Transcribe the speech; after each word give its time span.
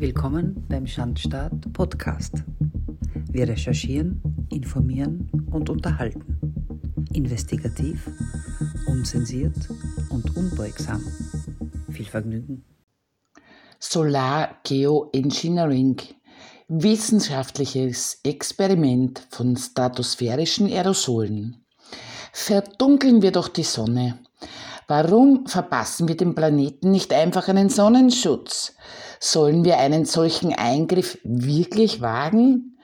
Willkommen 0.00 0.64
beim 0.66 0.86
Schandstaat 0.86 1.74
Podcast. 1.74 2.42
Wir 3.30 3.46
recherchieren, 3.46 4.46
informieren 4.50 5.30
und 5.52 5.68
unterhalten. 5.68 6.38
Investigativ, 7.12 8.10
unzensiert 8.86 9.58
und 10.08 10.34
unbeugsam. 10.38 11.02
Viel 11.90 12.06
Vergnügen. 12.06 12.64
Solar 13.78 14.56
Geoengineering. 14.64 15.98
Wissenschaftliches 16.68 18.20
Experiment 18.24 19.26
von 19.28 19.54
stratosphärischen 19.54 20.68
Aerosolen. 20.68 21.66
Verdunkeln 22.32 23.20
wir 23.20 23.32
doch 23.32 23.48
die 23.48 23.64
Sonne. 23.64 24.18
Warum 24.90 25.46
verpassen 25.46 26.08
wir 26.08 26.16
dem 26.16 26.34
Planeten 26.34 26.90
nicht 26.90 27.12
einfach 27.12 27.46
einen 27.46 27.68
Sonnenschutz? 27.68 28.74
Sollen 29.20 29.64
wir 29.64 29.78
einen 29.78 30.04
solchen 30.04 30.52
Eingriff 30.52 31.16
wirklich 31.22 32.00
wagen? 32.00 32.76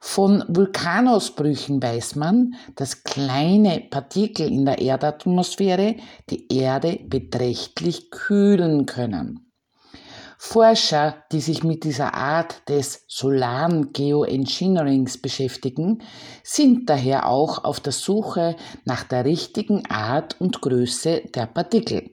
Von 0.00 0.42
Vulkanausbrüchen 0.48 1.80
weiß 1.80 2.16
man, 2.16 2.56
dass 2.74 3.04
kleine 3.04 3.78
Partikel 3.78 4.50
in 4.50 4.64
der 4.64 4.80
Erdatmosphäre 4.80 5.94
die 6.30 6.52
Erde 6.52 6.98
beträchtlich 7.06 8.10
kühlen 8.10 8.84
können. 8.84 9.51
Forscher, 10.44 11.22
die 11.30 11.40
sich 11.40 11.62
mit 11.62 11.84
dieser 11.84 12.14
Art 12.14 12.68
des 12.68 13.04
solaren 13.06 13.92
Geoengineerings 13.92 15.18
beschäftigen, 15.18 16.02
sind 16.42 16.90
daher 16.90 17.28
auch 17.28 17.62
auf 17.62 17.78
der 17.78 17.92
Suche 17.92 18.56
nach 18.84 19.04
der 19.04 19.24
richtigen 19.24 19.86
Art 19.88 20.40
und 20.40 20.60
Größe 20.60 21.22
der 21.32 21.46
Partikel. 21.46 22.10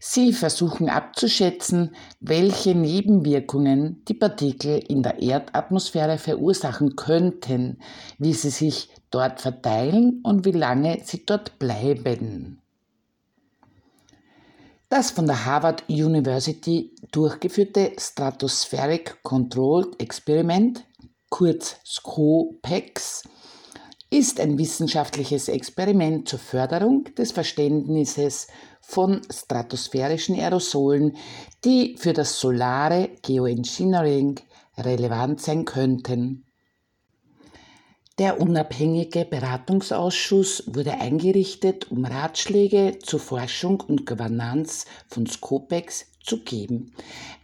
Sie 0.00 0.32
versuchen 0.32 0.88
abzuschätzen, 0.88 1.94
welche 2.20 2.74
Nebenwirkungen 2.74 4.02
die 4.08 4.14
Partikel 4.14 4.82
in 4.88 5.02
der 5.02 5.20
Erdatmosphäre 5.20 6.16
verursachen 6.16 6.96
könnten, 6.96 7.82
wie 8.18 8.32
sie 8.32 8.50
sich 8.50 8.88
dort 9.10 9.42
verteilen 9.42 10.20
und 10.24 10.46
wie 10.46 10.52
lange 10.52 11.02
sie 11.04 11.26
dort 11.26 11.58
bleiben. 11.58 12.62
Das 14.92 15.12
von 15.12 15.26
der 15.26 15.44
Harvard 15.44 15.84
University 15.88 16.96
durchgeführte 17.12 17.92
Stratospheric 17.96 19.22
Controlled 19.22 20.02
Experiment, 20.02 20.84
kurz 21.28 21.76
SCOPEX, 21.86 23.22
ist 24.10 24.40
ein 24.40 24.58
wissenschaftliches 24.58 25.46
Experiment 25.46 26.28
zur 26.28 26.40
Förderung 26.40 27.04
des 27.16 27.30
Verständnisses 27.30 28.48
von 28.80 29.20
stratosphärischen 29.30 30.34
Aerosolen, 30.34 31.16
die 31.64 31.94
für 31.96 32.12
das 32.12 32.40
solare 32.40 33.10
Geoengineering 33.22 34.40
relevant 34.76 35.40
sein 35.40 35.66
könnten. 35.66 36.49
Der 38.20 38.38
unabhängige 38.38 39.24
Beratungsausschuss 39.24 40.64
wurde 40.66 41.00
eingerichtet, 41.00 41.90
um 41.90 42.04
Ratschläge 42.04 42.98
zur 43.02 43.18
Forschung 43.18 43.80
und 43.80 44.04
Governance 44.04 44.84
von 45.08 45.26
Scopex 45.26 46.04
zu 46.22 46.40
geben. 46.40 46.92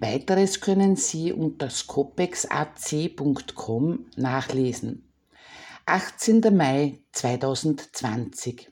Weiteres 0.00 0.60
können 0.60 0.96
Sie 0.96 1.32
unter 1.32 1.70
scopexac.com 1.70 4.04
nachlesen. 4.16 5.08
18. 5.86 6.42
Mai 6.54 6.98
2020. 7.12 8.70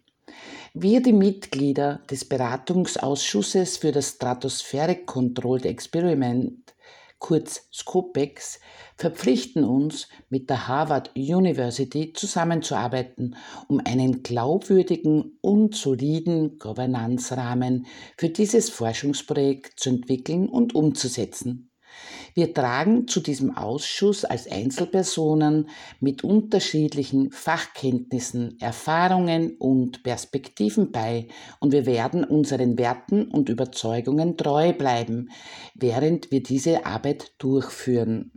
Wir, 0.74 1.02
die 1.02 1.14
Mitglieder 1.14 2.02
des 2.10 2.26
Beratungsausschusses 2.26 3.78
für 3.78 3.92
das 3.92 4.10
Stratospheric 4.10 5.06
Controlled 5.06 5.64
Experiment 5.64 6.73
kurz 7.18 7.68
SCOPEX, 7.72 8.60
verpflichten 8.96 9.64
uns, 9.64 10.08
mit 10.28 10.50
der 10.50 10.68
Harvard 10.68 11.10
University 11.16 12.12
zusammenzuarbeiten, 12.12 13.36
um 13.68 13.80
einen 13.84 14.22
glaubwürdigen 14.22 15.38
und 15.40 15.74
soliden 15.74 16.58
Governance-Rahmen 16.58 17.86
für 18.16 18.28
dieses 18.28 18.70
Forschungsprojekt 18.70 19.80
zu 19.80 19.90
entwickeln 19.90 20.48
und 20.48 20.74
umzusetzen. 20.74 21.70
Wir 22.34 22.52
tragen 22.52 23.06
zu 23.06 23.20
diesem 23.20 23.56
Ausschuss 23.56 24.24
als 24.24 24.50
Einzelpersonen 24.50 25.68
mit 26.00 26.24
unterschiedlichen 26.24 27.30
Fachkenntnissen, 27.30 28.58
Erfahrungen 28.60 29.56
und 29.58 30.02
Perspektiven 30.02 30.90
bei 30.90 31.28
und 31.60 31.72
wir 31.72 31.86
werden 31.86 32.24
unseren 32.24 32.76
Werten 32.76 33.28
und 33.28 33.48
Überzeugungen 33.48 34.36
treu 34.36 34.72
bleiben, 34.72 35.30
während 35.74 36.30
wir 36.32 36.42
diese 36.42 36.86
Arbeit 36.86 37.32
durchführen. 37.38 38.32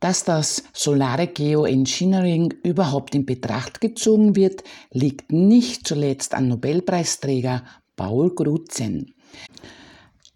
Dass 0.00 0.24
das 0.24 0.64
solare 0.74 1.26
Geoengineering 1.26 2.52
überhaupt 2.62 3.14
in 3.14 3.24
Betracht 3.24 3.80
gezogen 3.80 4.36
wird, 4.36 4.62
liegt 4.92 5.32
nicht 5.32 5.86
zuletzt 5.86 6.34
an 6.34 6.48
Nobelpreisträger 6.48 7.64
Paul 7.96 8.34
Grutzen. 8.34 9.14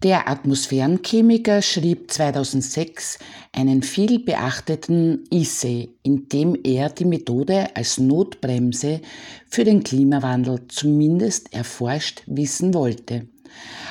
Der 0.03 0.27
Atmosphärenchemiker 0.27 1.61
schrieb 1.61 2.09
2006 2.09 3.19
einen 3.51 3.83
viel 3.83 4.17
beachteten 4.17 5.25
Essay, 5.29 5.89
in 6.01 6.27
dem 6.27 6.57
er 6.63 6.89
die 6.89 7.05
Methode 7.05 7.75
als 7.75 7.99
Notbremse 7.99 9.01
für 9.47 9.63
den 9.63 9.83
Klimawandel 9.83 10.61
zumindest 10.69 11.53
erforscht 11.53 12.23
wissen 12.25 12.73
wollte. 12.73 13.27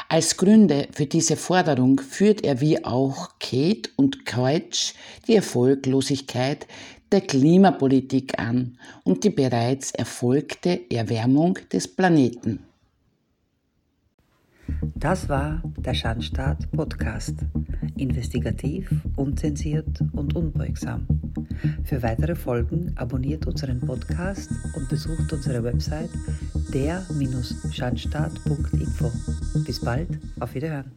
Als 0.09 0.37
Gründe 0.37 0.89
für 0.91 1.07
diese 1.07 1.37
Forderung 1.37 2.01
führt 2.01 2.43
er 2.43 2.61
wie 2.61 2.85
auch 2.85 3.39
Kate 3.39 3.91
und 3.95 4.27
Keutsch 4.27 4.95
die 5.29 5.37
Erfolglosigkeit 5.37 6.67
der 7.13 7.21
Klimapolitik 7.21 8.37
an 8.37 8.79
und 9.05 9.23
die 9.23 9.31
bereits 9.31 9.93
erfolgte 9.93 10.81
Erwärmung 10.91 11.57
des 11.73 11.87
Planeten. 11.87 12.65
Das 14.95 15.29
war 15.29 15.61
der 15.79 15.95
Schandstaat 15.95 16.71
Podcast. 16.73 17.35
Investigativ, 17.97 18.91
unzensiert 19.17 20.03
und 20.13 20.37
unbeugsam. 20.37 21.07
Für 21.85 22.03
weitere 22.03 22.35
Folgen 22.35 22.93
abonniert 22.97 23.47
unseren 23.47 23.79
Podcast 23.81 24.51
und 24.77 24.89
besucht 24.89 25.33
unsere 25.33 25.63
Website 25.63 26.11
der-schandstaat.info. 26.73 29.13
Bis 29.65 29.81
bald, 29.81 30.19
auf 30.39 30.55
Wiederhören. 30.55 30.93